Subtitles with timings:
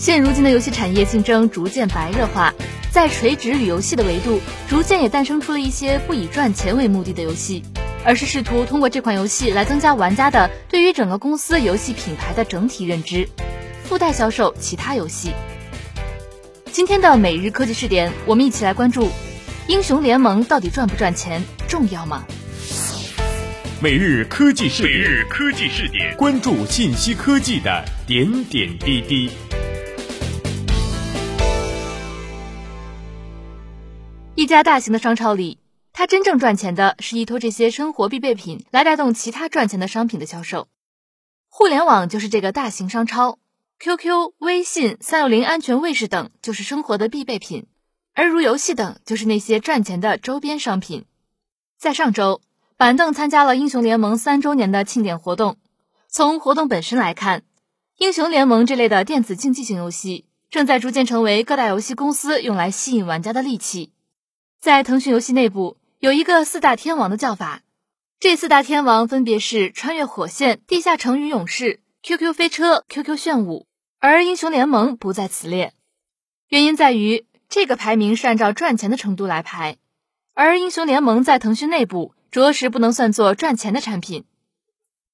[0.00, 2.54] 现如今的游戏产业竞争逐渐白热化，
[2.90, 7.62] 在垂直与游戏的维度，逐渐也诞生出了一些不以赚钱为目的的游戏，
[8.02, 13.28] 而是试图通过这款游戏来增加玩家的对于整个公司游戏品牌的整体认知，
[13.84, 15.32] 附带销售其他游戏。
[16.72, 19.10] 今天的每日科技试点，我们一起来关注：
[19.66, 22.24] 英雄联盟到底赚不赚钱，重要吗？
[23.82, 29.30] 每日科技视每日科技试点，关注信息科技的点点滴滴。
[34.40, 35.58] 一家大型的商超里，
[35.92, 40.66] 它真正赚钱的是依托这些生活必备品来带动其他赚钱的商品的销售。
[41.50, 43.38] 互联网就是这个大型商超
[43.80, 47.66] ，QQ、微信、三六零安全卫士等就是生活的必备品，
[48.14, 51.04] 而如游戏等就是那些赚钱的周边商品。
[51.78, 52.40] 在上周，
[52.78, 55.58] 板凳参加了英雄联盟三周年的庆典活动。
[56.08, 57.42] 从活动本身来看，
[57.98, 63.92] 英雄联盟这类的电子竞技型游戏正在逐渐成为各大游戏公司用来吸引玩家的利器。
[64.60, 67.62] 在腾讯游戏内部有一个四大天王的叫法，
[68.18, 73.66] 这四大天王分别是穿越火线、地下城与勇士、QQ 飞车、QQ 炫舞，
[74.00, 75.72] 而英雄联盟不在此列。
[76.50, 79.78] 原因在于这个排名是按照赚钱的程度来排，
[80.34, 84.26] 而英雄联盟在腾讯内部着实不能算作赚钱的产品。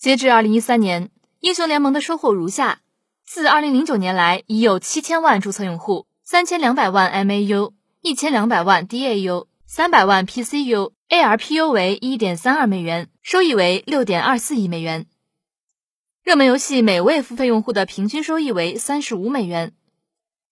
[0.00, 2.80] 截至二零一三年，英雄联盟的收获如下：
[3.24, 7.77] 自二零零九年来，已有七千万注册用户，三千两百万 MAU。
[8.00, 15.06] 一千两百万 DAU，三百万 PCU，ARPU 为一点三二美元，收益为六点二四亿美元。
[16.22, 19.72] 热门游戏每位付费用户的平均收益为三十五美元。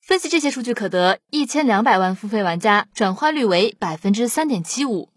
[0.02, 5.10] 分析这些数据可得，一千两百万付费玩家转化率为百分之三点七五，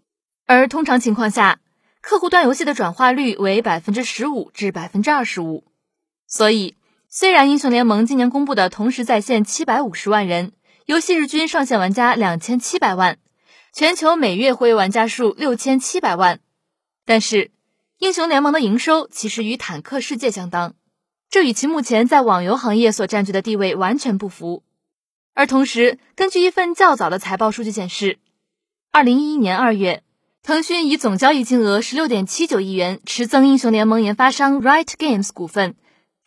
[0.46, 1.58] 而通常情况下，
[2.00, 5.64] 客户端游戏的转化率为百分之十五至百分之二十五。
[6.28, 6.76] 所以，
[7.08, 10.52] 虽然英雄联盟今年公布的同时在线七百五十万人。
[10.90, 13.18] 游戏日均上线玩家两千七百万，
[13.72, 16.40] 全球每月活跃玩家数六千七百万。
[17.06, 17.52] 但是，
[17.98, 20.74] 英雄联盟的营收其实与坦克世界相当，
[21.30, 24.64] 这与其目前在网游行业所占据的地位完全不符。
[25.32, 28.18] 而同时，根据一份较早的财报数据显示，
[28.90, 30.02] 二零一一年二月，
[30.42, 35.76] 腾讯以总交易金额十六点七九亿元持增英雄联盟研发商 Riot Games 股份。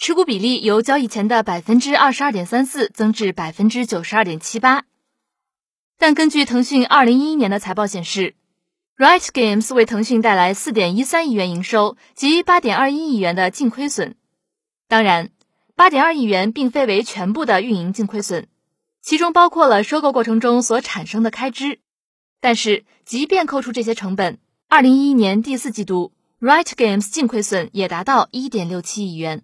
[0.06, 4.84] 持股比例由交易前的百分之二十二点三四增至百分之九十二点七八，
[5.98, 8.36] 但根据腾讯二零一一年的财报显示
[8.98, 14.18] ，Riot Games 为腾讯带来四点一三亿元营收及八点二一亿元的净亏损。
[14.90, 15.30] 当然，
[15.74, 18.48] 八点二亿元并非为全部的运营净亏损，
[19.02, 21.80] 其中包括了收购过程中所产生的开支。
[22.42, 24.38] 但是，即便扣除这些成本，
[24.68, 26.12] 二零一一年第四季度
[26.42, 29.44] Riot Games 净亏损也达到一点六七亿元。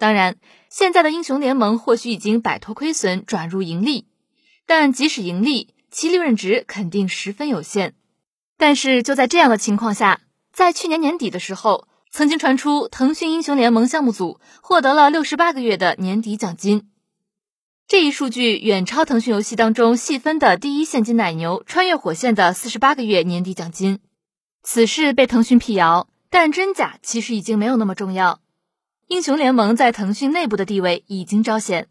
[0.00, 0.38] 当然，
[0.70, 4.06] 现在的英雄联盟或许已经摆脱亏损，转入盈利，
[4.64, 7.92] 但即使盈利，其利润值肯定十分有限。
[8.56, 10.22] 但是就在这样的情况下，
[10.54, 16.88] 在去年年底的时候，曾经传出腾讯英雄联盟项目组获得了六十八个月的年底奖金，
[17.86, 24.00] 这一数据远超腾讯游戏当中细分的第一现金奶牛穿越火线的四十八个月年底奖金。
[24.62, 28.40] 此事被腾讯辟谣，但真假其实已经没有那么重要。
[29.10, 31.88] 英雄联盟在腾讯内部的地位已经彰显。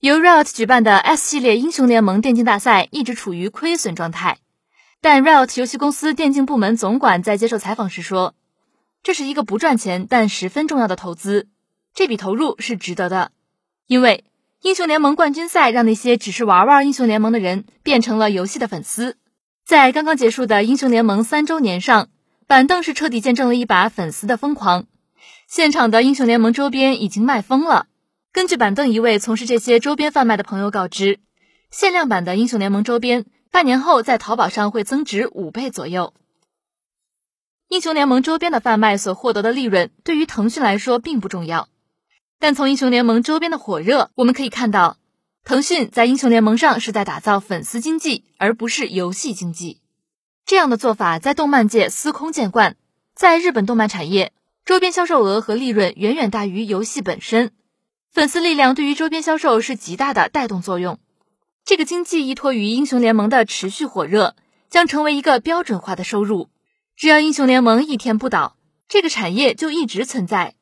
[0.00, 4.38] 由 Riot 举办的 S 系列英雄联盟电竞大赛一直处于亏损状态，
[5.00, 8.34] 但 Riot 游戏公司电竞部门总管在接受采访时说
[9.04, 11.46] ：“这是一个不赚钱但十分重要的投资，
[11.94, 13.30] 这笔投入是值得的，
[13.86, 14.24] 因为
[14.62, 19.16] 英雄联盟冠军赛让那些只是玩玩英雄联盟的人变成了游戏的粉丝。”
[19.64, 22.08] 在刚刚结束的英雄联盟三周年上，
[22.48, 24.86] 板凳是彻底见证了一把粉丝的疯狂。
[25.48, 27.86] 现场的英雄联盟周边已经卖疯了。
[28.32, 31.20] 根据板凳一位从事这些周边贩卖的朋友告知，
[31.70, 36.12] 限量版的英雄联盟周边半年后在淘宝上会增值五倍左右。
[37.68, 41.68] 英雄联盟周边的贩卖所获得的利润对于腾讯来说并不重要，
[42.38, 44.96] 但从英雄联盟周边的火热，我们可以看到，
[45.44, 49.80] 腾讯在英雄联盟上是在打造粉丝经济，而不是游戏经济。
[50.44, 52.76] 这样的做法在动漫界司空见惯，
[53.14, 54.32] 在日本动漫产业。
[54.64, 57.52] 周边销售额和利润远远大于游戏本身，
[58.10, 60.98] 粉丝力量对于周边销售是极大的带动作用。
[61.66, 64.36] 这个经济依托于英雄联盟的持续火热，
[64.70, 66.48] 将成为一个标准化的收入。
[66.96, 68.56] 只要英雄联盟一天不倒，
[68.88, 70.54] 这个产业就一直存在。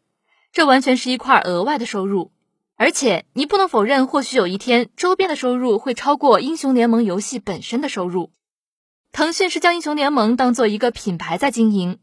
[0.52, 2.32] 这完全是一块额外的收入，
[2.76, 8.32] 而且你不能否认，或许有一天周边的收入会超过英雄联盟游戏本身的收入。
[9.12, 12.00] 腾讯是将英雄联盟当做一个品牌在经营。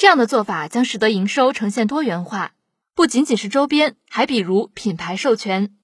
[0.00, 2.52] 这样的做法将使得营收呈现多元化，
[2.94, 5.74] 不仅仅是周边，还比如品牌授权。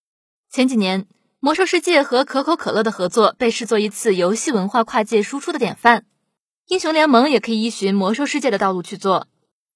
[0.51, 1.07] 前几年，
[1.39, 6.07] 魔兽世界和可口可乐的合作被视作一次游戏文化跨界输出的典范。
[6.69, 9.29] 英雄联盟也可以依循魔兽世界的道路去做。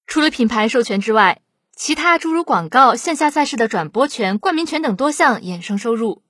[0.07, 1.43] 除了品牌授权之外，
[1.75, 6.23] 其他诸如广告、线下赛事的转播权、冠名权等多项衍生收入。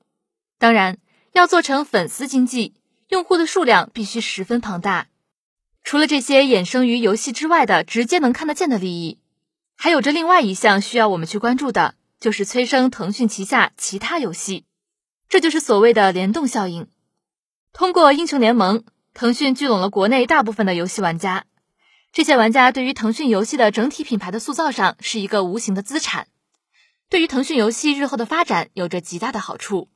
[0.60, 0.98] 当然，
[1.32, 2.76] 要做成粉丝经济，
[3.08, 5.08] 用户的数量必须十分庞大。
[5.92, 9.20] 除了这些衍生于游戏之外的直接能看得见的利益，
[9.76, 14.64] 还有着另外一项需要我们去关注的，就是催生腾讯旗下其他游戏。
[15.28, 16.88] 这就是所谓的联动效应。
[17.74, 18.86] 通过英雄联盟。
[19.14, 21.44] 腾讯聚拢了国内大部分的游戏玩家，
[22.14, 26.30] 这些玩家对于腾讯游戏的整体品牌的塑造上是一个无形的资产，
[27.10, 29.90] 对于腾讯游戏日后的发展有着极大的好处。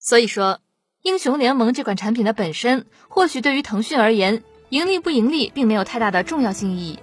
[0.00, 0.62] 所以说，
[1.02, 6.98] 英雄联盟这款产品的本身，或许对于腾讯而言，盈利不盈利并没有太大的重要性意义。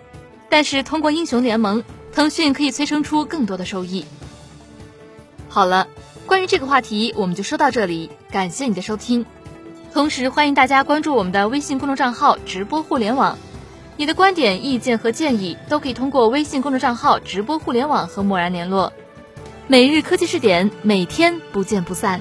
[0.50, 1.84] 但是通过英雄联盟，
[2.14, 4.06] 腾讯可以催生出更多的收益。
[5.50, 5.88] 好了，
[6.26, 9.26] 关于这个话题，我们就说到这里，感谢你的收听。
[9.94, 13.38] 同时，欢迎大家关注我们的微信公众账号“直播互联网”，
[13.96, 18.92] 你的观点、意见和建议都可以通过微信公众账号“直播互联网”和默然联络。
[19.68, 22.20] 每日科技视点，每天不见不散。